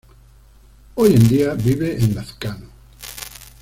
[0.95, 2.65] Hoy en día vive en Lazcano.